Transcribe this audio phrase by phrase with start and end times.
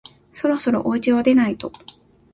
[0.33, 1.71] そろそろおうちを出ないと